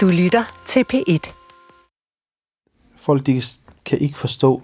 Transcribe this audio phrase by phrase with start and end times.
[0.00, 1.32] Du lytter til P1.
[2.96, 3.42] Folk de
[3.84, 4.62] kan ikke forstå,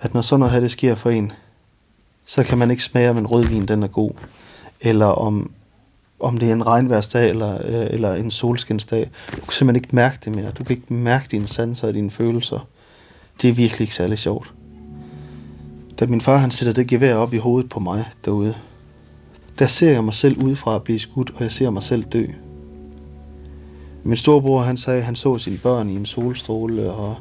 [0.00, 1.32] at når sådan noget her det sker for en,
[2.24, 4.10] så kan man ikke smage, om en rødvin den er god,
[4.80, 5.50] eller om,
[6.20, 9.10] om det er en regnværsdag eller, øh, eller en solskinsdag.
[9.26, 10.50] Du kan simpelthen ikke mærke det mere.
[10.50, 12.68] Du kan ikke mærke dine sanser og dine følelser.
[13.42, 14.52] Det er virkelig ikke særlig sjovt.
[16.00, 18.54] Da min far han sætter det gevær op i hovedet på mig derude,
[19.58, 22.26] der ser jeg mig selv udefra blive skudt, og jeg ser mig selv dø.
[24.06, 27.16] Min storebror, han sagde, at han så sine børn i en solstråle, og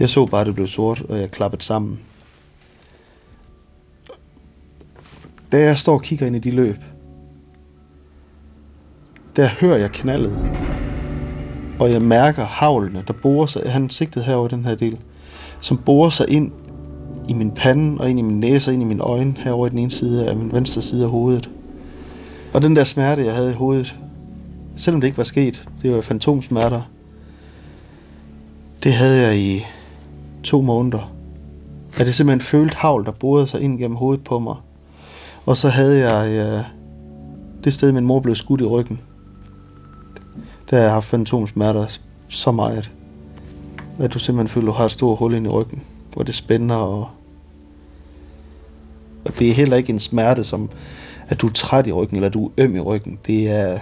[0.00, 1.98] jeg så bare, at det blev sort, og jeg klappede sammen.
[5.52, 6.76] Da jeg står og kigger ind i de løb,
[9.36, 10.50] der hører jeg knaldet.
[11.80, 14.98] Og jeg mærker havlene, der borer sig, han sigtet herover den her del,
[15.60, 16.52] som borer sig ind
[17.28, 19.70] i min pande og ind i min næse og ind i mine øjne herover i
[19.70, 21.50] den ene side af min venstre side af hovedet.
[22.54, 23.96] Og den der smerte, jeg havde i hovedet,
[24.78, 26.82] selvom det ikke var sket, det var fantomsmerter,
[28.82, 29.66] det havde jeg i
[30.42, 31.12] to måneder.
[31.98, 34.56] At det simpelthen følte havl, der borede sig ind gennem hovedet på mig.
[35.46, 36.64] Og så havde jeg øh,
[37.64, 39.00] det sted, min mor blev skudt i ryggen.
[40.70, 42.90] Der har jeg haft fantomsmerter så meget,
[43.98, 46.34] at du simpelthen føler, at du har et stort hul ind i ryggen, hvor det
[46.34, 47.08] spænder og
[49.24, 50.70] og det er heller ikke en smerte, som
[51.28, 53.18] at du er træt i ryggen, eller du er øm i ryggen.
[53.26, 53.78] Det er...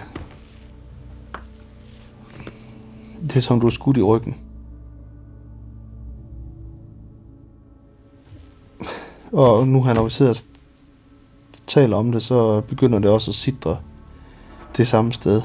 [3.27, 4.35] Det er som, du er skudt i ryggen.
[9.31, 10.37] Og nu, når vi sidder og
[11.67, 13.77] taler om det, så begynder det også at sidre
[14.77, 15.41] det samme sted.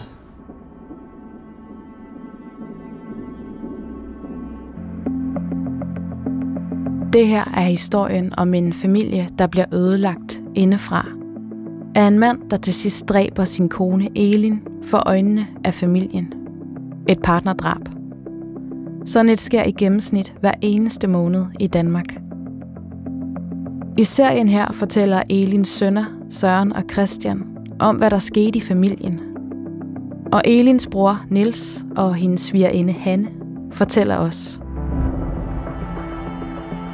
[7.13, 11.07] Det her er historien om en familie, der bliver ødelagt indefra.
[11.95, 16.42] Af en mand, der til sidst dræber sin kone Elin for øjnene af familien.
[17.09, 17.83] Et partnerdrab.
[19.07, 22.17] Sådan et sker i gennemsnit hver eneste måned i Danmark.
[23.99, 27.43] I serien her fortæller Elins sønner, Søren og Christian,
[27.81, 29.21] om hvad der skete i familien.
[30.33, 33.29] Og Elins bror Nils og hendes svigerinde Hanne
[33.73, 34.63] fortæller os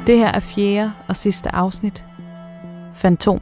[0.09, 2.05] det her er fjerde og sidste afsnit.
[2.93, 3.41] Fantom.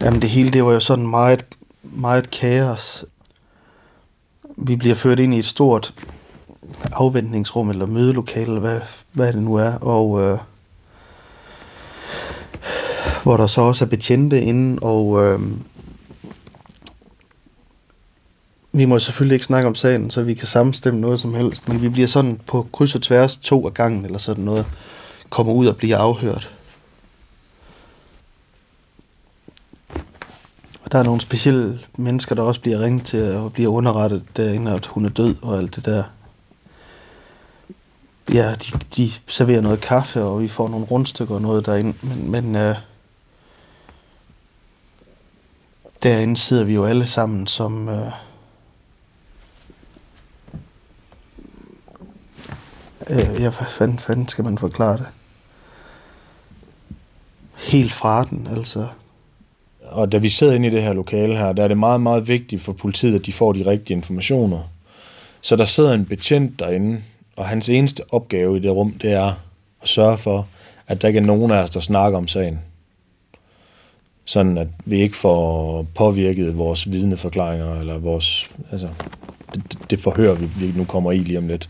[0.00, 1.44] Jamen det hele, det var jo sådan meget,
[1.82, 3.04] meget kaos.
[4.56, 5.94] Vi bliver ført ind i et stort
[6.92, 8.80] afventningsrum eller mødelokale, eller hvad,
[9.12, 10.38] hvad det nu er, og øh,
[13.22, 15.40] hvor der så også er betjente inde, og øh,
[18.72, 21.82] vi må selvfølgelig ikke snakke om sagen, så vi kan sammenstemme noget som helst, men
[21.82, 24.66] vi bliver sådan på kryds og tværs to af gangen, eller sådan noget,
[25.30, 26.50] kommer ud og bliver afhørt.
[30.92, 34.86] Der er nogle specielle mennesker, der også bliver ringet til og bliver underrettet derinde, at
[34.86, 36.04] hun er død og alt det der.
[38.32, 42.30] Ja, de, de serverer noget kaffe, og vi får nogle rundstykker og noget derinde, men,
[42.30, 42.76] men uh,
[46.02, 47.88] derinde sidder vi jo alle sammen som...
[47.88, 48.12] Uh,
[53.10, 55.06] Øh, ja, hvad fanden, fanden skal man forklare det?
[57.56, 58.88] Helt fra den, altså.
[59.92, 62.28] Og da vi sidder inde i det her lokale her, der er det meget, meget
[62.28, 64.70] vigtigt for politiet, at de får de rigtige informationer.
[65.40, 67.00] Så der sidder en betjent derinde,
[67.36, 69.40] og hans eneste opgave i det rum, det er
[69.82, 70.46] at sørge for,
[70.88, 72.58] at der ikke er nogen af os, der snakker om sagen.
[74.24, 78.88] Sådan at vi ikke får påvirket vores vidneforklaringer, eller vores, altså,
[79.54, 81.68] det, det forhør, vi, vi nu kommer i lige om lidt.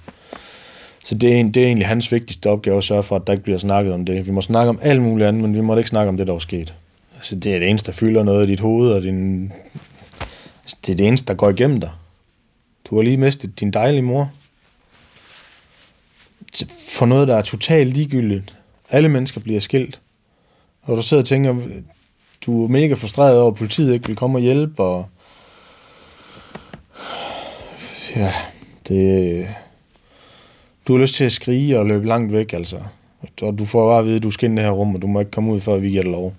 [1.05, 3.32] Så det er, en, det er egentlig hans vigtigste opgave at sørge for, at der
[3.32, 4.27] ikke bliver snakket om det.
[4.27, 6.34] Vi må snakke om alt muligt andet, men vi må ikke snakke om det, der
[6.34, 6.75] er sket.
[7.22, 9.53] Altså, det er det eneste, der fylder noget i dit hoved, og din...
[10.62, 11.91] Altså, det er det eneste, der går igennem dig.
[12.84, 14.31] Du har lige mistet din dejlige mor.
[16.88, 18.56] For noget, der er totalt ligegyldigt.
[18.91, 20.00] Alle mennesker bliver skilt.
[20.82, 21.56] Og du sidder og tænker,
[22.47, 25.06] du er mega frustreret over, at politiet ikke vil komme og hjælpe, og...
[28.17, 28.35] Ja,
[28.88, 29.49] det,
[30.88, 32.81] du har lyst til at skrige og løbe langt væk, altså.
[33.43, 35.02] Og du får bare at vide, at du skal ind i det her rum, og
[35.02, 36.35] du må ikke komme ud, før vi giver dig lov.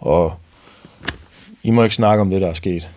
[0.00, 0.34] Og
[1.62, 2.88] I må ikke snakke om det, der er sket.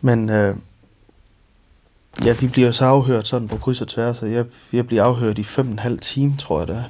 [0.00, 0.56] Men øh,
[2.24, 5.38] ja, vi bliver så afhørt sådan på kryds og tværs, og jeg, jeg bliver afhørt
[5.38, 6.84] i fem og en halv time, tror jeg det er.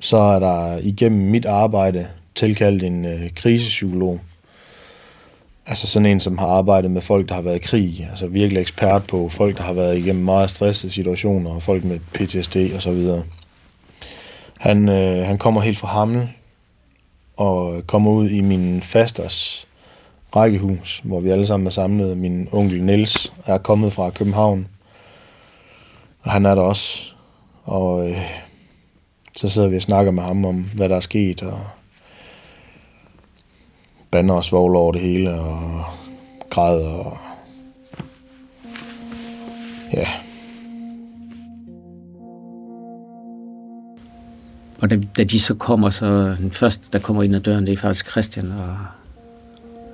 [0.00, 4.20] Så er der igennem mit arbejde tilkaldt en øh, krisepsykolog,
[5.66, 8.60] Altså sådan en, som har arbejdet med folk, der har været i krig, altså virkelig
[8.60, 12.82] ekspert på folk, der har været igennem meget stressede situationer, og folk med PTSD og
[12.82, 13.22] så videre.
[14.62, 16.28] Han, øh, han kommer helt fra Hammel,
[17.36, 19.68] og kommer ud i min fasters
[20.36, 22.16] rækkehus, hvor vi alle sammen er samlet.
[22.16, 24.68] Min onkel Niels er kommet fra København,
[26.20, 27.14] og han er der også.
[27.64, 28.18] Og øh,
[29.36, 31.60] så sidder vi og snakker med ham om, hvad der er sket, og
[34.10, 35.84] bander og svogler over det hele, og
[36.50, 37.18] græder, og
[39.92, 40.08] ja.
[44.82, 47.72] Og da, da de så kommer, så den første, der kommer ind ad døren, det
[47.72, 48.76] er faktisk Christian, og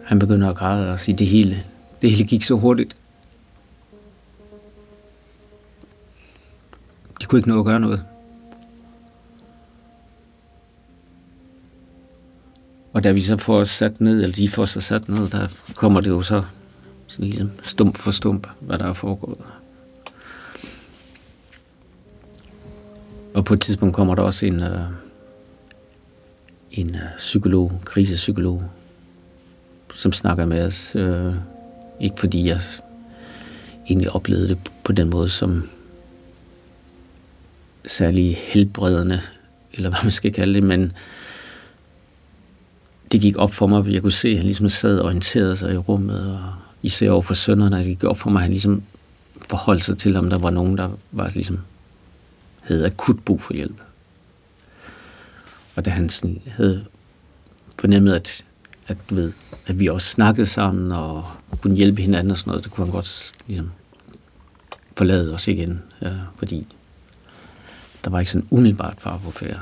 [0.04, 1.64] han begynder at græde og sige, det hele,
[2.02, 2.96] det hele gik så hurtigt.
[7.20, 8.04] De kunne ikke nå at gøre noget.
[12.92, 15.48] Og da vi så får os sat ned, eller de får sig sat ned, der
[15.74, 16.42] kommer det jo så
[17.06, 19.38] sådan ligesom stump for stump, hvad der er foregået.
[23.34, 24.80] Og på et tidspunkt kommer der også en, øh,
[26.72, 28.64] en øh, psykolog, krisepsykolog,
[29.94, 30.96] som snakker med os.
[30.96, 31.34] Øh,
[32.00, 32.60] ikke fordi jeg
[33.86, 35.68] egentlig oplevede det på den måde som
[37.86, 39.20] særlig helbredende,
[39.72, 40.92] eller hvad man skal kalde det, men
[43.12, 45.56] det gik op for mig, at jeg kunne se, at han ligesom sad og orienterede
[45.56, 46.52] sig i rummet, og
[46.82, 48.82] især over for sønderne, det gik op for mig, at han ligesom
[49.48, 51.58] forholdt sig til, om der var nogen, der var ligesom
[52.68, 53.82] havde akut brug for hjælp.
[55.76, 56.84] Og da han sådan havde
[57.78, 58.44] fornemmet, at,
[58.86, 59.32] at, ved,
[59.66, 61.24] at vi også snakkede sammen og
[61.60, 63.70] kunne hjælpe hinanden og sådan noget, det kunne han godt ligesom,
[64.96, 66.66] forlade os igen, ja, fordi
[68.04, 69.60] der var ikke sådan umiddelbart far på færre.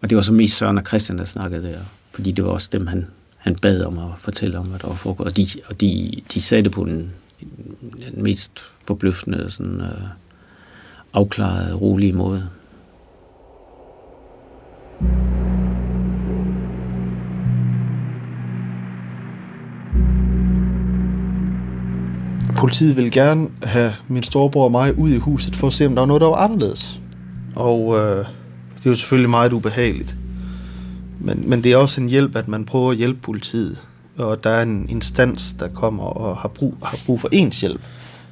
[0.00, 1.80] Og det var så mest Søren og Christian, der snakkede der,
[2.12, 4.94] fordi det var også dem, han, han bad om at fortælle om, hvad der var
[4.94, 5.28] foregået.
[5.28, 7.12] Og de, og de, de sagde det på den,
[8.14, 8.52] den mest
[8.84, 10.02] forbløffende, sådan, øh,
[11.18, 12.48] afklarede, rolige måde.
[22.56, 25.94] Politiet ville gerne have min storebror og mig ud i huset for at se, om
[25.94, 27.00] der var noget, der var anderledes.
[27.56, 28.16] Og øh,
[28.76, 30.16] det er jo selvfølgelig meget ubehageligt.
[31.20, 33.88] Men, men det er også en hjælp, at man prøver at hjælpe politiet.
[34.16, 37.80] Og der er en instans, der kommer og har brug, har brug for ens hjælp.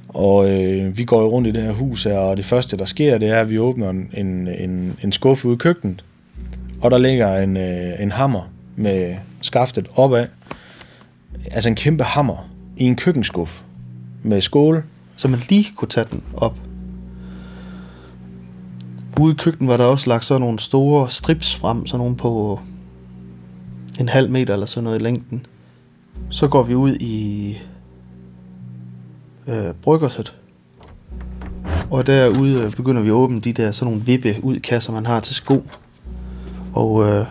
[0.08, 2.84] Og øh, vi går jo rundt i det her hus her, og det første, der
[2.84, 4.08] sker, det er, at vi åbner en,
[4.58, 6.04] en, en skuffe ude i køkkenet.
[6.80, 10.26] Og der ligger en, øh, en hammer med skaftet opad.
[11.50, 13.60] Altså en kæmpe hammer i en køkkenskuff
[14.22, 14.84] med skål.
[15.16, 16.56] Så man lige kunne tage den op.
[19.20, 22.60] Ude i køkkenet var der også lagt sådan nogle store strips frem, sådan nogle på
[24.00, 25.46] en halv meter eller sådan noget i længden.
[26.30, 27.58] Så går vi ud i
[29.46, 30.32] øh, bryggerset.
[31.90, 35.20] Og derude øh, begynder vi at åbne de der sådan nogle vippe udkasser, man har
[35.20, 35.66] til sko.
[36.74, 37.26] Og øh,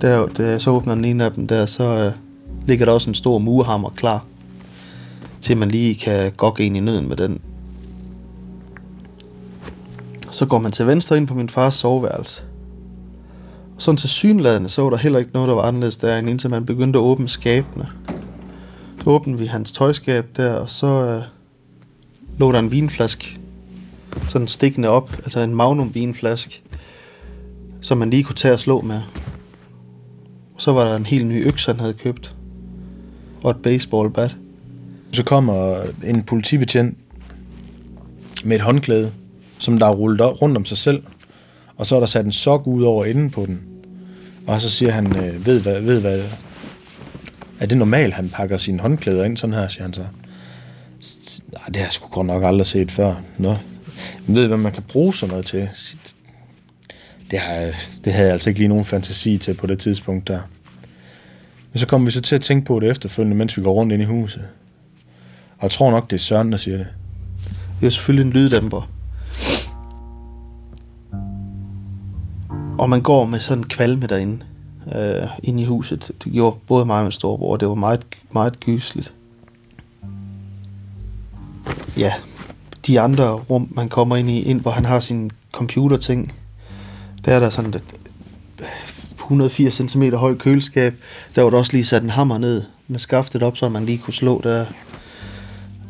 [0.00, 2.12] der, der, så åbner den ene af dem der, så øh,
[2.66, 4.24] ligger der også en stor murhammer klar.
[5.40, 7.40] Til man lige kan gokke ind i nøden med den.
[10.30, 12.42] Så går man til venstre ind på min fars soveværelse.
[13.76, 16.50] Og sådan til synladende, så var der heller ikke noget, der var anderledes derinde, indtil
[16.50, 17.88] man begyndte at åbne skabene.
[19.04, 21.22] Så åbnede vi hans tøjskab der, og så øh,
[22.38, 23.38] lå der en vinflaske,
[24.28, 26.62] sådan stikkende op, altså en magnum vinflaske,
[27.80, 29.00] som man lige kunne tage og slå med.
[30.54, 32.36] Og Så var der en helt ny økse, han havde købt,
[33.42, 34.36] og et baseballbat.
[35.12, 36.98] Så kommer en politibetjent
[38.44, 39.12] med et håndklæde,
[39.58, 41.02] som der er rullet op rundt om sig selv,
[41.76, 43.62] og så er der sat en sok ud over enden på den.
[44.46, 46.22] Og så siger han, øh, ved, hvad, ved hvad,
[47.60, 50.06] er det normalt, han pakker sine håndklæder ind sådan her, siger han så.
[51.52, 53.14] Nej, det har jeg sgu godt nok aldrig set før.
[53.38, 53.50] Nå.
[54.28, 55.68] Jeg ved, hvad man kan bruge sådan noget til.
[57.30, 57.72] Det, har,
[58.04, 60.40] det havde jeg altså ikke lige nogen fantasi til på det tidspunkt der.
[61.72, 63.92] Men så kommer vi så til at tænke på det efterfølgende, mens vi går rundt
[63.92, 64.44] ind i huset.
[65.56, 66.86] Og jeg tror nok, det er Søren, der siger det.
[67.80, 68.90] Det er selvfølgelig en lyddæmper.
[72.78, 74.44] Og man går med sådan en kvalme derinde
[74.94, 76.10] øh, inde i huset.
[76.24, 79.12] Det gjorde både mig og min storebror, og det var meget, meget gysligt.
[81.96, 82.12] Ja,
[82.86, 86.34] de andre rum, man kommer ind i, ind hvor han har sin computerting,
[87.24, 87.82] der er der sådan et
[88.60, 88.66] øh,
[89.14, 90.94] 180 cm højt køleskab.
[91.34, 93.98] Der var der også lige sat en hammer ned med skaftet op, så man lige
[93.98, 94.66] kunne slå der.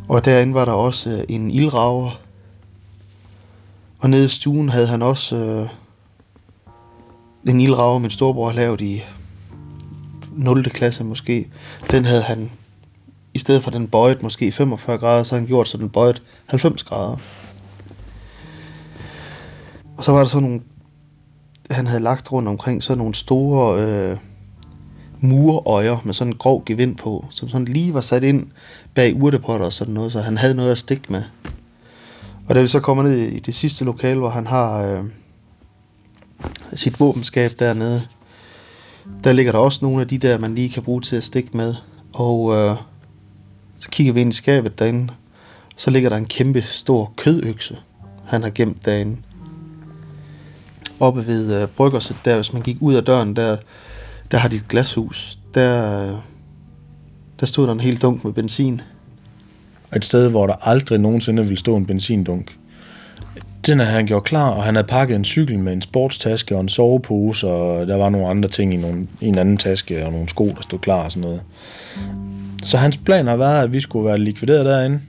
[0.09, 2.21] Og derinde var der også øh, en ildrager.
[3.99, 5.69] Og nede i stuen havde han også øh,
[7.49, 9.03] en ildrage, min storebror har lavet i
[10.33, 10.71] 0.
[10.71, 11.49] klasse måske,
[11.91, 12.51] den havde han,
[13.35, 16.23] i stedet for den bøjet måske 45 grader, så havde han gjort så den bøjet
[16.47, 17.17] 90 grader.
[19.97, 20.61] Og så var der så nogle
[21.71, 24.17] han havde lagt rundt omkring sådan nogle store øh,
[25.21, 28.47] murøjer med sådan en grov gevind på, som sådan lige var sat ind
[28.95, 31.23] bag urtepotter og sådan noget, så han havde noget at stikke med.
[32.49, 35.05] Og da vi så kommer ned i det sidste lokale, hvor han har øh,
[36.75, 38.01] sit våbenskab dernede,
[39.25, 41.57] der ligger der også nogle af de der, man lige kan bruge til at stikke
[41.57, 41.75] med.
[42.13, 42.77] Og øh,
[43.79, 45.13] så kigger vi ind i skabet derinde,
[45.77, 47.79] så ligger der en kæmpe stor kødøkse,
[48.27, 49.17] han har gemt derinde.
[51.01, 53.57] Oppe ved øh, bryggerset der, hvis man gik ud af døren, der,
[54.31, 55.39] der har de et glashus.
[55.55, 56.19] Der, øh,
[57.41, 58.81] der stod der en hel dunk med benzin.
[59.97, 62.57] Et sted, hvor der aldrig nogensinde ville stå en benzindunk.
[63.67, 66.61] Den havde han gjort klar, og han havde pakket en cykel med en sportstaske og
[66.61, 70.13] en sovepose, og der var nogle andre ting i, nogle, i en anden taske, og
[70.13, 71.43] nogle sko, der stod klar og sådan noget.
[72.63, 75.01] Så hans plan har været, at vi skulle være likvideret derinde.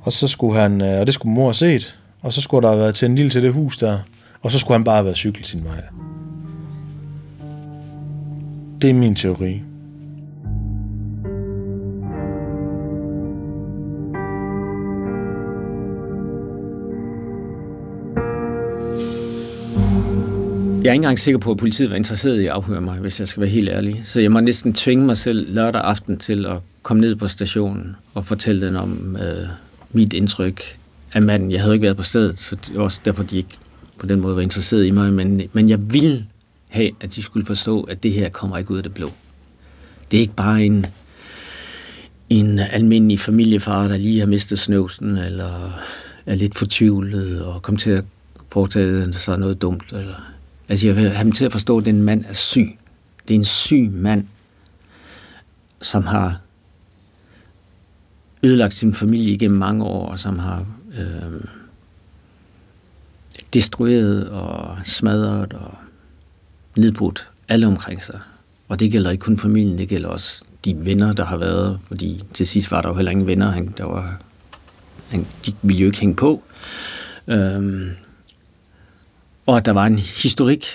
[0.00, 2.68] Og så skulle han, øh, og det skulle mor have set, og så skulle der
[2.68, 3.98] have været til en lille til det hus der,
[4.42, 5.82] og så skulle han bare have været cyklet sin vej.
[8.82, 9.62] Det er min teori.
[20.82, 23.20] Jeg er ikke engang sikker på, at politiet var interesseret i at afhøre mig, hvis
[23.20, 24.02] jeg skal være helt ærlig.
[24.04, 27.96] Så jeg må næsten tvinge mig selv lørdag aften til at komme ned på stationen
[28.14, 29.48] og fortælle den om øh,
[29.92, 30.76] mit indtryk
[31.12, 31.50] af manden.
[31.50, 33.58] Jeg havde ikke været på stedet, så det var også derfor, de ikke
[33.98, 35.12] på den måde var interesseret i mig.
[35.12, 36.26] Men, men jeg ville
[36.68, 39.10] have, at de skulle forstå, at det her kommer ikke ud af det blå.
[40.10, 40.86] Det er ikke bare en,
[42.30, 45.80] en almindelig familiefar, der lige har mistet snøvsen, eller
[46.26, 48.04] er lidt fortvivlet og kommer til at
[48.52, 50.31] foretage sig noget dumt, eller
[50.72, 52.78] Altså, jeg vil have dem til at forstå, at den mand er syg.
[53.28, 54.26] Det er en syg mand,
[55.82, 56.40] som har
[58.42, 60.66] ødelagt sin familie igennem mange år, og som har
[60.98, 61.40] øh,
[63.54, 65.74] destrueret og smadret og
[66.76, 68.20] nedbrudt alle omkring sig.
[68.68, 72.24] Og det gælder ikke kun familien, det gælder også de venner, der har været, fordi
[72.34, 74.20] til sidst var der jo heller ingen venner, han, der var,
[75.08, 76.42] han, de ville jo ikke hænge på.
[77.28, 77.88] Øh,
[79.46, 80.66] og at der var en historik,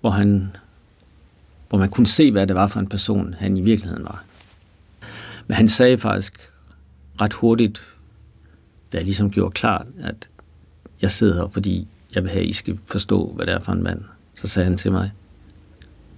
[0.00, 0.56] hvor, han,
[1.68, 4.24] hvor man kunne se, hvad det var for en person, han i virkeligheden var.
[5.46, 6.50] Men han sagde faktisk
[7.20, 7.82] ret hurtigt,
[8.92, 10.28] da jeg ligesom gjorde klart, at
[11.02, 13.72] jeg sidder her, fordi jeg vil have, at I skal forstå, hvad det er for
[13.72, 14.02] en mand.
[14.34, 15.12] Så sagde han til mig,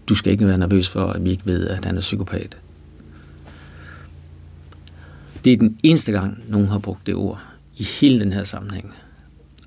[0.08, 2.56] du skal ikke være nervøs for, at vi ikke ved, at han er psykopat.
[5.44, 7.42] Det er den eneste gang, nogen har brugt det ord
[7.76, 8.94] i hele den her sammenhæng.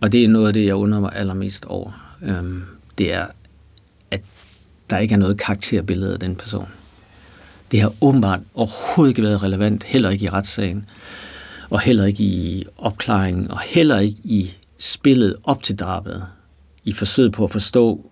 [0.01, 2.15] Og det er noget af det, jeg undrer mig allermest over.
[2.22, 2.63] Øhm,
[2.98, 3.25] det er,
[4.12, 4.22] at
[4.89, 6.67] der ikke er noget karakterbillede af den person.
[7.72, 10.86] Det har åbenbart overhovedet ikke været relevant, heller ikke i retssagen,
[11.70, 16.25] og heller ikke i opklaringen, og heller ikke i spillet op til drabet,
[16.84, 18.12] i forsøget på at forstå,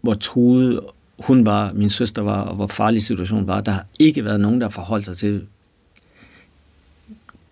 [0.00, 0.80] hvor truet
[1.18, 3.60] hun var, min søster var, og hvor farlig situationen var.
[3.60, 5.46] Der har ikke været nogen, der forholdt sig til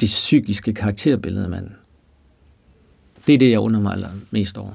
[0.01, 1.77] det psykiske karakterbillede af manden.
[3.27, 4.73] Det er det, jeg undrer mig mest over.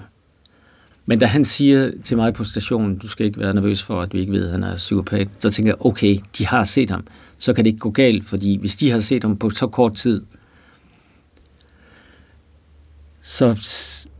[1.05, 4.13] Men da han siger til mig på stationen, du skal ikke være nervøs for, at
[4.13, 7.07] vi ikke ved, at han er psykopat, så tænker jeg, okay, de har set ham.
[7.37, 9.93] Så kan det ikke gå galt, fordi hvis de har set ham på så kort
[9.93, 10.23] tid,
[13.21, 13.55] så,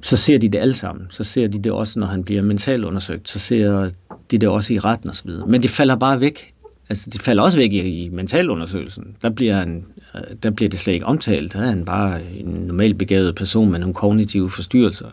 [0.02, 1.08] så ser de det alle sammen.
[1.10, 3.30] Så ser de det også, når han bliver mentalt undersøgt.
[3.30, 3.90] Så ser
[4.32, 5.30] de det også i retten osv.
[5.48, 6.54] Men det falder bare væk.
[6.90, 9.16] Altså, det falder også væk i, i mentalundersøgelsen.
[9.22, 9.86] Der bliver, han,
[10.18, 11.54] Øh, der bliver det slet ikke omtalt.
[11.54, 15.08] Der er han bare en normalt begavet person med nogle kognitive forstyrrelser.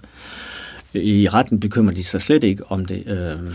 [0.95, 3.09] I retten bekymrer de sig slet ikke om det.
[3.09, 3.53] Øhm.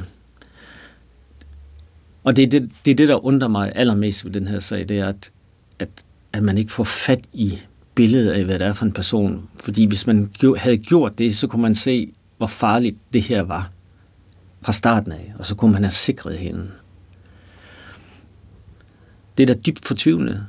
[2.24, 4.90] Og det er det, det, er det der undrer mig allermest ved den her sag,
[4.90, 5.32] det er, at,
[5.80, 5.90] at,
[6.34, 7.60] at man ikke får fat i
[7.96, 9.50] billedet af, hvad det er for en person.
[9.64, 13.72] Fordi hvis man havde gjort det, så kunne man se, hvor farligt det her var
[14.62, 16.68] fra starten af, og så kunne man have sikret hende.
[19.38, 20.46] Det er da dybt fortvivlende.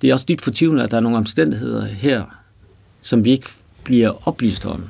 [0.00, 2.24] Det er også dybt fortvivlende, at der er nogle omstændigheder her,
[3.00, 3.48] som vi ikke
[3.84, 4.84] bliver oplyst om.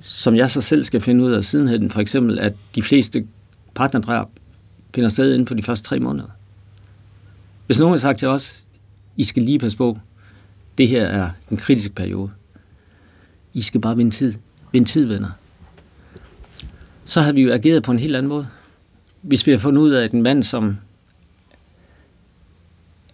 [0.00, 1.90] Som jeg så selv skal finde ud af sidenheden.
[1.90, 3.26] For eksempel, at de fleste
[3.74, 4.28] partnerdrab
[4.94, 6.28] finder sted inden for de første tre måneder.
[7.66, 8.66] Hvis nogen har sagt til os,
[9.16, 9.98] I skal lige passe på,
[10.78, 12.30] det her er en kritisk periode.
[13.54, 14.34] I skal bare vinde tid.
[14.72, 15.30] Vinde tid, venner.
[17.04, 18.46] Så har vi jo ageret på en helt anden måde.
[19.22, 20.76] Hvis vi har fundet ud af, at en mand, som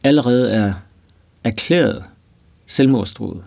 [0.02, 0.75] allerede er
[1.47, 2.05] erklæret
[2.67, 3.45] selvmordstruet,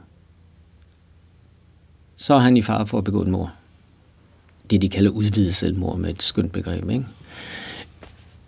[2.18, 3.53] så er han i fare for at begå en mor.
[4.70, 6.89] Det, de kalder udvidet selvmord med et skønt begreb.
[6.89, 7.06] Ikke?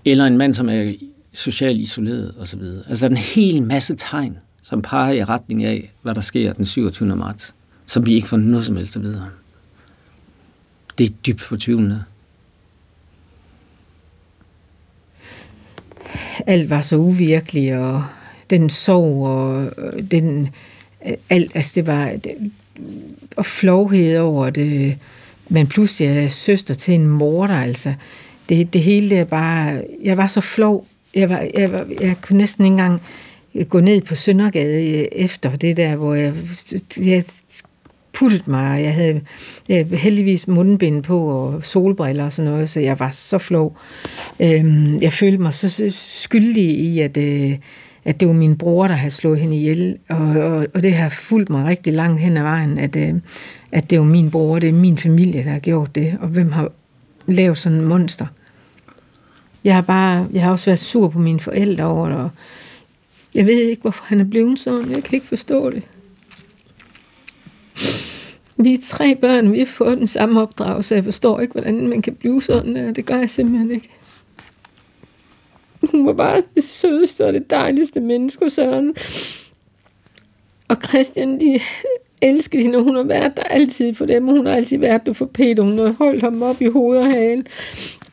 [0.05, 0.93] Eller en mand, som er
[1.34, 2.62] socialt isoleret osv.
[2.88, 7.15] Altså en hel masse tegn, som peger i retning af, hvad der sker den 27.
[7.15, 7.55] marts,
[7.86, 9.29] som vi ikke får noget som helst at vide om.
[10.98, 12.03] det er dybt fortvivlende.
[16.48, 18.05] Alt var så uvirkeligt, og
[18.51, 20.50] den sorg, og øh, den,
[21.08, 22.51] øh, alt, altså det var, det,
[23.36, 24.98] og flovhed over det,
[25.50, 27.93] men pludselig er søster til en morder, altså.
[28.50, 32.38] Det, det hele er bare, jeg var så flov, jeg, var, jeg, var, jeg kunne
[32.38, 33.01] næsten ikke engang
[33.55, 36.34] øh, gå ned på Søndergade efter det der, hvor jeg,
[37.05, 37.24] jeg
[38.13, 38.84] puttet mig.
[38.84, 39.22] Jeg havde
[39.70, 43.77] jeg heldigvis mundbind på og solbriller og sådan noget, så jeg var så flov.
[44.39, 47.58] Øhm, jeg følte mig så skyldig i, at, øh,
[48.05, 51.10] at det var min bror, der havde slået hende ihjel, og, og, og det har
[51.10, 53.13] fulgt mig rigtig langt hen ad vejen, at, øh,
[53.72, 56.51] at det var min bror, det er min familie, der har gjort det, og hvem
[56.51, 56.72] har
[57.25, 58.25] lavet sådan en monster.
[59.63, 62.29] Jeg har bare, jeg har også været sur på mine forældre over det, og
[63.36, 64.91] jeg ved ikke, hvorfor han er blevet sådan.
[64.91, 65.84] Jeg kan ikke forstå det.
[68.58, 70.96] Vi er tre børn, vi har fået den samme opdragelse.
[70.96, 72.96] Jeg forstår ikke, hvordan man kan blive sådan.
[72.96, 73.89] Det gør jeg simpelthen ikke.
[75.91, 78.95] Hun var bare det sødeste og det dejligste menneske, Søren.
[80.67, 81.60] Og Christian, de
[82.21, 85.05] elsker hende, og hun har været der altid for dem, og hun har altid været
[85.05, 85.63] der for Peter.
[85.63, 87.48] Hun har holdt ham op i hovedet og halen,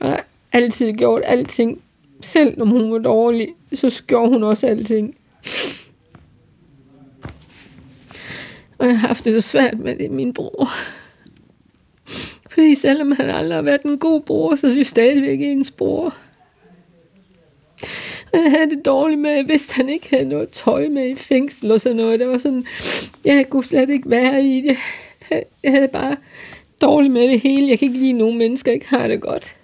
[0.00, 0.18] og
[0.52, 1.82] altid gjort alting.
[2.20, 5.14] Selv når hun var dårlig, så gjorde hun også alting.
[8.78, 10.70] Og jeg har haft det så svært med det, min bror.
[12.50, 16.14] Fordi selvom han aldrig har været en god bror, så er det stadigvæk ens bror.
[18.32, 21.80] Jeg havde det dårligt med, hvis han ikke havde noget tøj med i fængsel og
[21.80, 22.20] sådan noget.
[22.20, 22.66] Det var sådan,
[23.24, 24.76] jeg kunne slet ikke være i det.
[25.62, 26.16] Jeg havde bare
[26.82, 27.68] dårligt med det hele.
[27.68, 29.56] Jeg kan ikke lide, at nogen mennesker ikke har det godt.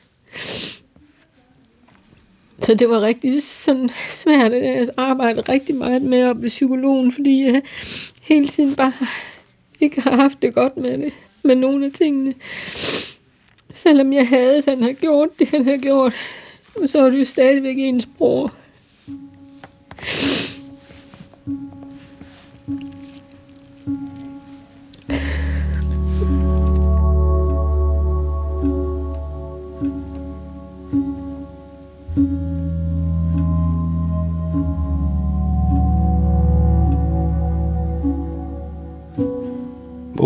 [2.58, 7.44] Så det var rigtig sådan svært at arbejde rigtig meget med at blive psykologen, fordi
[7.44, 7.62] jeg
[8.22, 8.92] hele tiden bare
[9.80, 12.34] ikke har haft det godt med det, med nogle af tingene.
[13.74, 16.12] Selvom jeg havde, at han har gjort det, han har gjort,
[16.86, 18.52] så er det jo stadigvæk ens bror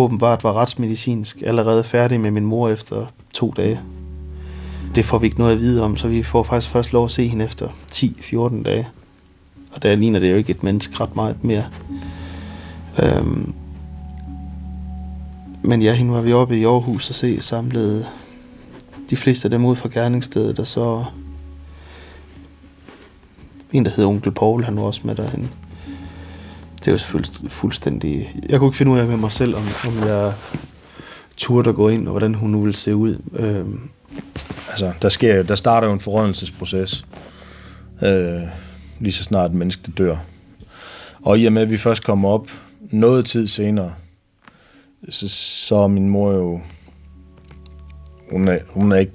[0.09, 3.81] åbenbart var retsmedicinsk allerede færdig med min mor efter to dage.
[4.95, 7.11] Det får vi ikke noget at vide om, så vi får faktisk først lov at
[7.11, 8.89] se hende efter 10-14 dage.
[9.79, 11.65] Og der ligner det jo ikke et menneske ret meget mere.
[13.03, 13.55] Øhm.
[15.63, 18.07] Men ja, hende var vi oppe i Aarhus og se samlede
[19.11, 21.05] de fleste af dem ud fra gerningsstedet, og så
[23.73, 25.51] en, der hedder Onkel Paul, han var også med derhen
[26.85, 28.35] det var selvfølgelig fuldstændig...
[28.49, 30.33] Jeg kunne ikke finde ud af med mig selv, om, om jeg
[31.37, 33.19] turde at gå ind, og hvordan hun nu ville se ud.
[33.35, 33.81] Øhm.
[34.71, 37.07] Altså, der, sker, der starter jo en forrådnelsesproces,
[38.03, 38.43] øh,
[39.01, 40.17] lige så snart et menneske dør.
[41.23, 43.95] Og i og med, at vi først kommer op noget tid senere,
[45.09, 46.61] så, så er min mor jo...
[48.31, 49.13] Hun er, hun er, ikke,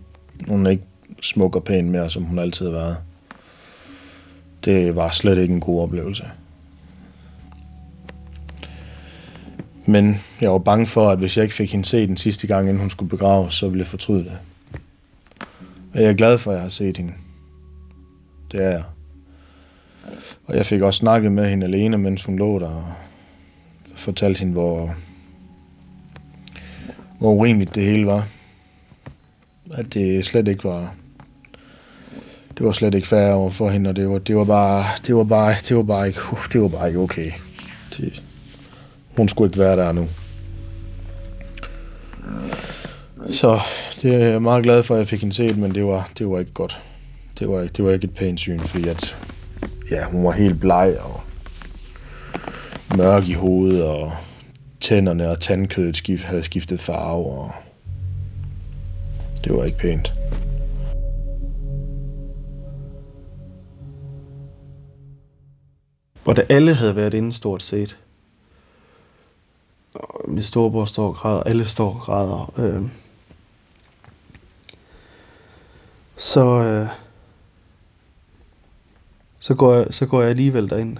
[0.47, 0.83] hun er ikke
[1.21, 2.97] smuk og pæn mere, som hun altid har været.
[4.65, 6.25] Det var slet ikke en god oplevelse.
[9.85, 12.67] Men jeg var bange for, at hvis jeg ikke fik hende set den sidste gang,
[12.67, 14.37] inden hun skulle begraves, så ville jeg fortryde det.
[15.93, 17.13] Og jeg er glad for, at jeg har set hende.
[18.51, 18.83] Det er jeg.
[20.45, 22.93] Og jeg fik også snakket med hende alene, mens hun lå der, og
[23.95, 24.95] fortalte hende, hvor,
[27.19, 28.27] hvor urimeligt det hele var.
[29.73, 30.93] At det slet ikke var,
[32.57, 35.15] det var slet ikke fair over for hende, og det var, det var bare, det
[35.15, 37.31] var bare, det var bare ikke, uh, det var bare ikke okay.
[37.97, 38.23] Det,
[39.17, 40.07] hun skulle ikke være der nu.
[43.29, 43.59] Så
[44.01, 46.29] det er jeg meget glad for, at jeg fik hende set, men det var, det
[46.29, 46.81] var ikke godt.
[47.39, 49.17] Det var, det var ikke et pænt syn, fordi at,
[49.91, 51.21] ja, hun var helt bleg og
[52.97, 54.11] mørk i hovedet, og
[54.79, 57.51] tænderne og tandkødet skift, havde skiftet farve, og
[59.43, 60.13] det var ikke pænt.
[66.23, 67.97] Hvor da alle havde været inde stort set,
[70.27, 72.53] min storebror står og græder, alle står og græder.
[72.57, 72.83] Øh,
[76.17, 76.87] så, øh,
[79.43, 80.97] så, går jeg, så går jeg alligevel derind.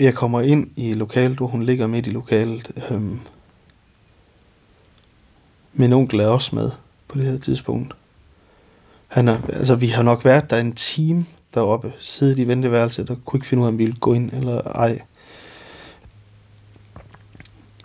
[0.00, 2.70] Jeg kommer ind i lokalet, hvor hun ligger midt i lokalet.
[2.90, 3.20] Øhm,
[5.72, 6.70] min onkel er også med
[7.08, 7.94] på det her tidspunkt.
[9.08, 13.18] Han er, altså, vi har nok været der en time deroppe, siddet i venteværelset, og
[13.24, 15.00] kunne ikke finde ud af, om vi ville gå ind eller ej.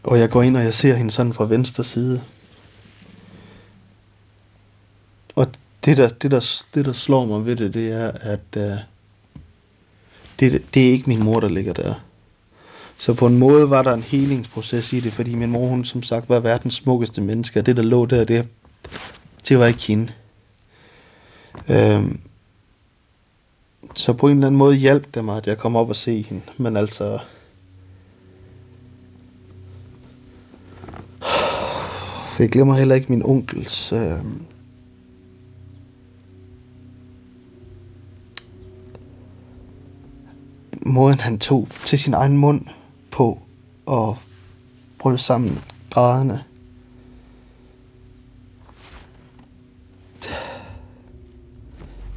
[0.04, 2.22] Og jeg går ind, og jeg ser hende sådan fra venstre side.
[5.36, 5.48] og
[5.86, 8.78] det der, det, der, det, der slår mig ved det, det er, at uh,
[10.40, 11.94] det, det er ikke min mor, der ligger der.
[12.98, 16.04] Så på en måde var der en helingsproces i det, fordi min mor, hun som
[16.04, 18.48] sagt var verdens smukkeste menneske, og det, der lå der, det,
[19.50, 20.14] det var ikke hende.
[21.70, 22.20] Øhm,
[23.96, 26.22] så på en eller anden måde hjalp det mig, at jeg kom op og se
[26.22, 26.44] hende.
[26.58, 27.20] Men altså...
[32.40, 33.92] Jeg glemmer heller ikke min onkels...
[33.92, 34.18] Øh,
[40.86, 42.66] måden han tog til sin egen mund
[43.12, 43.40] på
[43.86, 44.18] og
[45.00, 46.44] brød sammen grædende.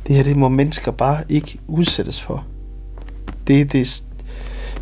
[0.06, 2.46] Det her, det må mennesker bare ikke udsættes for.
[3.46, 4.04] Det, det,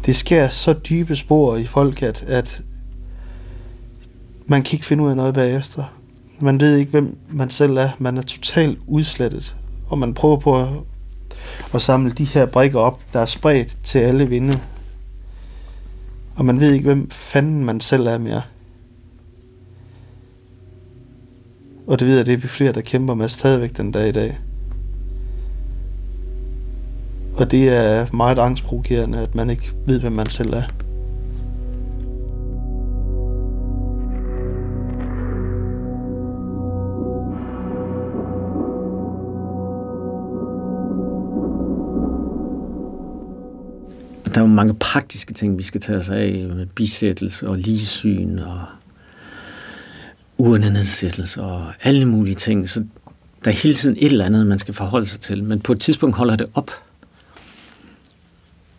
[0.07, 2.63] det sker så dybe spor i folk, at, at
[4.47, 5.85] man kan ikke finde ud af noget bagefter.
[6.39, 7.91] Man ved ikke, hvem man selv er.
[7.99, 9.57] Man er totalt udslettet.
[9.87, 10.69] Og man prøver på at,
[11.73, 14.61] og samle de her brikker op, der er spredt til alle vinde.
[16.37, 18.43] Og man ved ikke, hvem fanden man selv er mere.
[21.87, 24.13] Og det ved jeg, det er vi flere, der kæmper med stadigvæk den dag i
[24.13, 24.39] dag.
[27.37, 30.82] Og det er meget angstprovokerende, at man ikke ved, hvem man selv er.
[44.35, 48.39] Der er jo mange praktiske ting, vi skal tage os af, med bisættelse og ligesyn
[48.39, 48.65] og
[50.39, 52.69] urnenedsættelse og alle mulige ting.
[52.69, 52.85] Så
[53.45, 55.45] der er hele tiden et eller andet, man skal forholde sig til.
[55.45, 56.71] Men på et tidspunkt holder det op.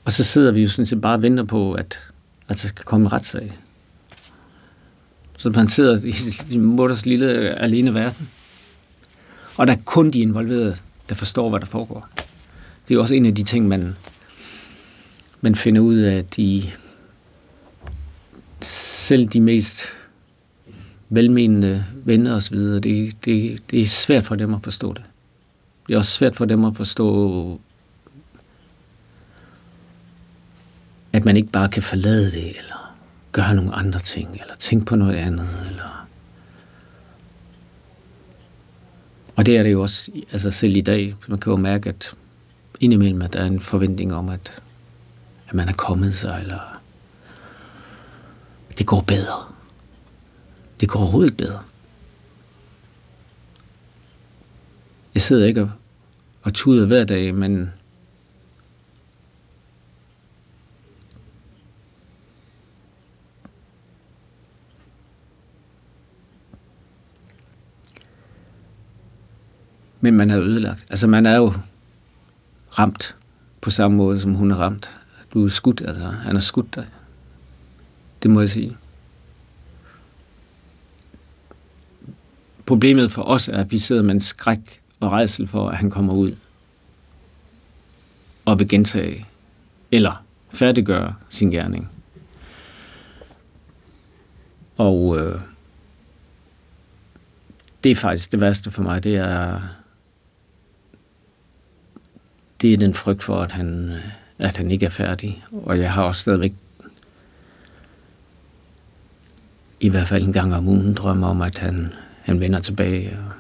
[0.06, 2.00] Og så sidder vi jo sådan set bare og venter på, at,
[2.48, 3.58] at der skal komme en retssag.
[5.38, 8.30] Så man sidder i sin mutters lille alene verden.
[9.58, 10.76] Og der er kun de involverede,
[11.10, 12.10] der forstår, hvad der foregår.
[12.88, 13.96] Det er jo også en af de ting, man,
[15.44, 16.72] man finder ud af, at de,
[18.62, 19.82] selv de mest
[21.10, 25.04] velmenende venner osv., det, det, det er svært for dem at forstå det.
[25.88, 27.60] Det er også svært for dem at forstå,
[31.14, 32.96] at man ikke bare kan forlade det, eller
[33.32, 36.08] gøre nogle andre ting, eller tænke på noget andet, eller...
[39.36, 42.14] Og det er det jo også, altså selv i dag, man kan jo mærke, at
[42.80, 44.62] indimellem, at der er en forventning om, at,
[45.54, 46.82] at man er kommet sig, eller
[48.78, 49.54] det går bedre.
[50.80, 51.64] Det går overhovedet ikke bedre.
[55.14, 55.72] Jeg sidder ikke og,
[56.42, 57.72] og tuder hver dag, men
[70.00, 70.86] Men man er ødelagt.
[70.90, 71.54] Altså man er jo
[72.80, 73.16] ramt
[73.62, 75.03] på samme måde, som hun er ramt.
[75.34, 76.88] Du er skudt, altså han har skudt dig.
[78.24, 78.78] Det må jeg sige.
[82.66, 85.90] Problemet for os er, at vi sidder med en skræk og rejsel for, at han
[85.90, 86.36] kommer ud
[88.46, 89.26] og vil gentage
[89.92, 91.90] eller færdiggøre sin gerning.
[94.78, 95.42] Og øh,
[97.84, 99.62] det er faktisk det værste for mig, det er
[102.62, 104.02] det er den frygt for, at han, øh,
[104.40, 105.44] at han ikke er færdig.
[105.52, 106.54] Og jeg har også stadigvæk
[109.80, 113.32] i hvert fald en gang om ugen drømmer om, at han, han vender tilbage og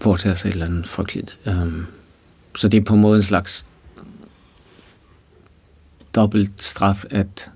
[0.00, 1.38] foretager sig et eller andet frygteligt.
[1.46, 1.86] Um,
[2.56, 3.66] så det er på en måde en slags
[6.14, 7.50] dobbelt straf, at,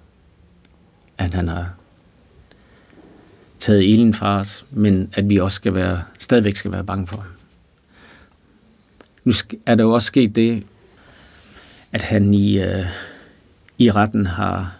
[1.19, 1.71] at han har
[3.59, 7.17] taget ilden fra os, men at vi også skal være, stadigvæk skal være bange for
[7.17, 7.32] ham.
[9.25, 9.33] Nu
[9.67, 10.67] er der jo også sket det,
[11.93, 12.87] at han i, øh,
[13.79, 14.77] i retten har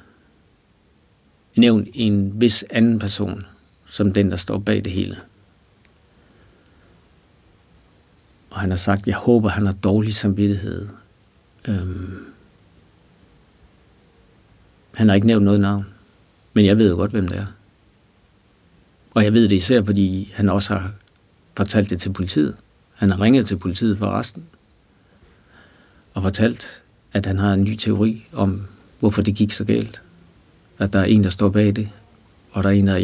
[1.57, 3.47] nævnt en vis anden person,
[3.87, 5.17] som den, der står bag det hele.
[8.51, 10.89] Og han har sagt, jeg håber, han har dårlig samvittighed.
[11.69, 12.25] Øhm,
[14.95, 15.87] han har ikke nævnt noget navn,
[16.53, 17.47] men jeg ved jo godt, hvem det er.
[19.15, 20.93] Og jeg ved det især, fordi han også har
[21.57, 22.57] fortalt det til politiet.
[23.03, 24.45] Han har ringet til politiet for resten
[26.15, 28.63] og fortalt, at han har en ny teori om,
[29.01, 30.03] hvorfor det gik så galt.
[30.79, 31.89] At der er en, der står bag det,
[32.51, 32.99] og der er en, der er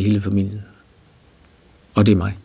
[0.00, 0.62] hele familien.
[1.94, 2.38] Og det er mig.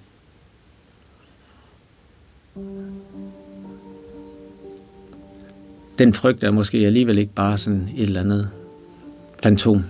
[5.98, 8.50] Den frygt er måske alligevel ikke bare sådan et eller andet
[9.44, 9.84] fantom,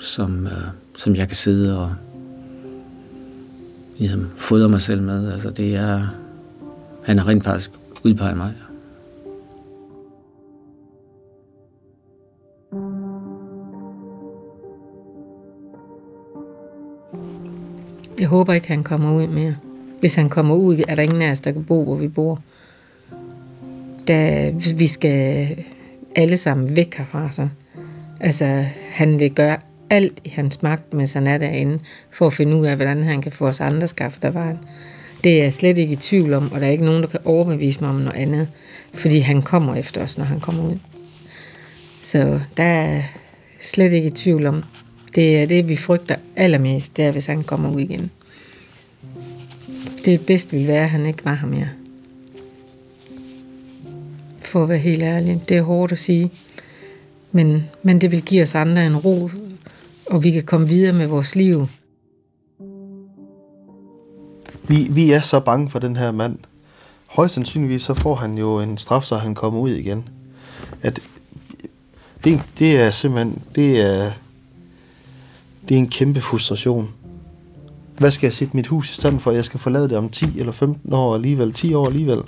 [0.00, 0.62] som, øh,
[0.96, 1.94] som jeg kan sidde og
[3.98, 5.32] ligesom fodrer mig selv med.
[5.32, 6.06] Altså det er,
[7.04, 7.70] han har rent faktisk
[8.04, 8.52] udpeget mig.
[18.20, 19.56] Jeg håber ikke, han kommer ud mere.
[20.00, 22.40] Hvis han kommer ud, er der ingen af os, der kan bo, hvor vi bor.
[24.08, 25.48] Da vi skal
[26.16, 27.48] alle sammen væk herfra, så.
[28.20, 29.56] Altså, han vil gøre
[29.92, 31.78] alt i hans magt, mens han er derinde,
[32.10, 34.58] for at finde ud af, hvordan han kan få os andre skaffet der vejen.
[35.24, 37.20] Det er jeg slet ikke i tvivl om, og der er ikke nogen, der kan
[37.24, 38.48] overbevise mig om noget andet,
[38.94, 40.78] fordi han kommer efter os, når han kommer ud.
[42.02, 43.02] Så der er
[43.60, 44.64] slet ikke i tvivl om.
[45.14, 48.10] Det er det, vi frygter allermest, det er, hvis han kommer ud igen.
[50.04, 51.68] Det bedste ville være, at han ikke var her mere.
[54.38, 55.40] For at være helt ærlig.
[55.48, 56.30] Det er hårdt at sige.
[57.32, 59.30] Men, men det vil give os andre en ro,
[60.10, 61.66] og vi kan komme videre med vores liv.
[64.68, 66.38] Vi, vi er så bange for den her mand.
[67.06, 70.08] Højst sandsynligvis så får han jo en straf, så han kommer ud igen.
[70.82, 71.00] At
[72.24, 74.12] det, det er simpelthen, det er,
[75.68, 76.88] det er en kæmpe frustration.
[77.98, 79.30] Hvad skal jeg sætte mit hus i stand for?
[79.30, 82.22] Jeg skal forlade det om 10 eller 15 år alligevel, 10 år alligevel.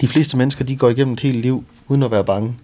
[0.00, 2.54] De fleste mennesker, de går igennem et helt liv uden at være bange.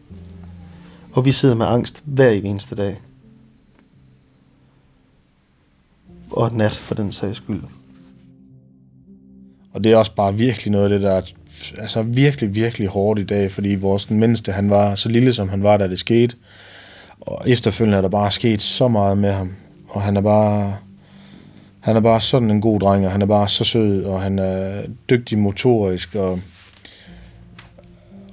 [1.15, 3.01] Og vi sidder med angst hver eneste dag.
[6.31, 7.63] Og nat for den sags skyld.
[9.73, 11.23] Og det er også bare virkelig noget af det, der er
[11.79, 15.49] altså virkelig, virkelig hårdt i dag, fordi vores den mindste, han var så lille, som
[15.49, 16.37] han var, da det skete.
[17.21, 19.53] Og efterfølgende er der bare sket så meget med ham.
[19.89, 20.77] Og han er bare,
[21.81, 24.39] han er bare sådan en god dreng, og han er bare så sød, og han
[24.39, 26.41] er dygtig motorisk, og,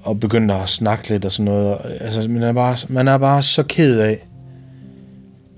[0.03, 1.97] og begyndte at snakke lidt og sådan noget.
[2.01, 4.27] Altså, man er bare, man er bare så ked af,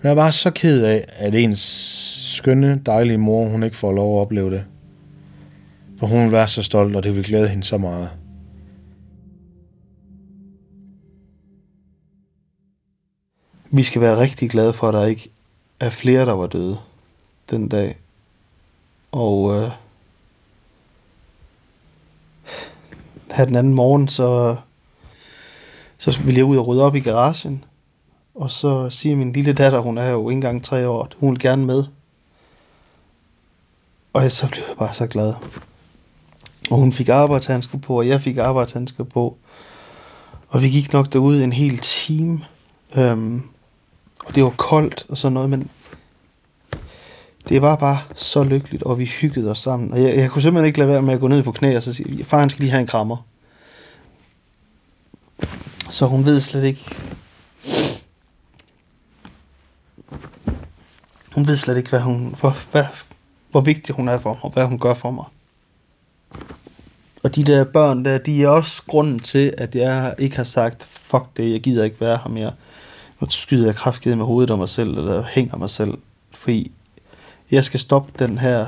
[0.01, 1.59] man er bare så ked af, at ens
[2.35, 4.65] skønne, dejlige mor, hun ikke får lov at opleve det.
[5.99, 8.09] For hun vil være så stolt, og det vil glæde hende så meget.
[13.71, 15.29] Vi skal være rigtig glade for, at der ikke
[15.79, 16.77] er flere, der var døde
[17.49, 17.97] den dag.
[19.11, 19.69] Og øh,
[23.33, 24.55] her den anden morgen, så,
[25.97, 27.63] så ville jeg ud og rydde op i garagen.
[28.35, 31.39] Og så siger min lille datter, hun er jo ikke engang tre år, hun vil
[31.39, 31.83] gerne med.
[34.13, 35.33] Og så blev jeg bare så glad.
[36.69, 39.37] Og hun fik arbejdshandsker på, og jeg fik arbejdshandsker på.
[40.49, 42.45] Og vi gik nok derude en hel time.
[42.95, 43.43] Øhm,
[44.25, 45.69] og det var koldt og sådan noget, men
[47.49, 49.93] det var bare så lykkeligt, og vi hyggede os sammen.
[49.93, 51.83] Og jeg, jeg kunne simpelthen ikke lade være med at gå ned på knæ og
[51.83, 53.17] så sige, far han skal lige have en krammer.
[55.91, 56.95] Så hun ved slet ikke...
[61.35, 62.85] Hun ved slet ikke, hvad hun, hvor, hvad,
[63.51, 65.25] hvor vigtig hun er for mig, og hvad hun gør for mig.
[67.23, 70.83] Og de der børn der, de er også grunden til, at jeg ikke har sagt,
[70.83, 72.51] fuck det, jeg gider ikke være her mere.
[73.19, 75.97] Nu skyder jeg kraftgivet med hovedet om mig selv, eller hænger mig selv.
[76.33, 76.71] Fordi
[77.53, 78.67] jeg skal stoppe den her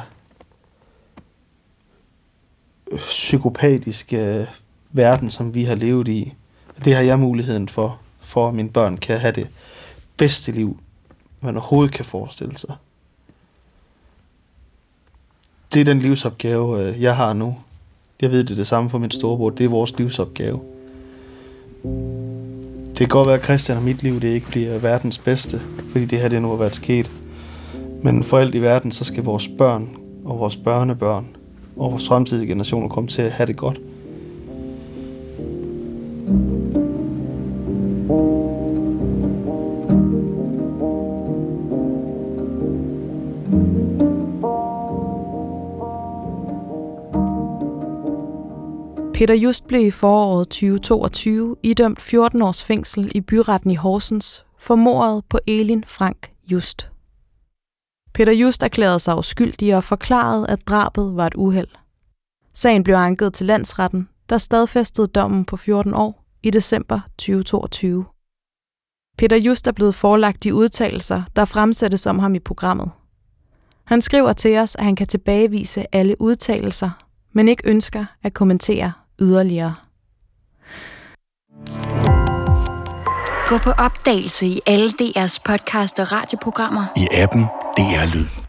[2.91, 4.47] øh, psykopatiske øh,
[4.91, 6.33] verden, som vi har levet i.
[6.85, 9.47] Det har jeg muligheden for, for at mine børn kan have det
[10.17, 10.79] bedste liv,
[11.41, 12.75] man overhovedet kan forestille sig.
[15.73, 17.57] Det er den livsopgave, øh, jeg har nu.
[18.21, 19.49] Jeg ved, det er det samme for min storebror.
[19.49, 20.61] Det er vores livsopgave.
[22.87, 26.05] Det kan godt være, at Christian og mit liv det ikke bliver verdens bedste, fordi
[26.05, 27.11] det her det nu har været sket.
[28.05, 31.35] Men for alt i verden, så skal vores børn og vores børnebørn
[31.77, 33.79] og vores fremtidige generationer komme til at have det godt.
[49.13, 54.75] Peter Just blev i foråret 2022 idømt 14 års fængsel i byretten i Horsens for
[54.75, 56.94] mordet på Elin Frank Just.
[58.15, 61.67] Peter Just erklærede sig uskyldig og forklarede, at drabet var et uheld.
[62.53, 68.05] Sagen blev anket til landsretten, der stadfæstede dommen på 14 år i december 2022.
[69.17, 72.91] Peter Just er blevet forelagt de udtalelser, der fremsættes om ham i programmet.
[73.83, 76.89] Han skriver til os, at han kan tilbagevise alle udtalelser,
[77.33, 79.75] men ikke ønsker at kommentere yderligere.
[83.47, 86.85] Gå på opdagelse i alle DR's podcast og radioprogrammer.
[86.97, 87.45] I appen
[87.75, 88.44] DR Lyd.